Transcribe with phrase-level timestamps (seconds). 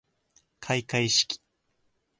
[0.59, 1.39] かいかいしき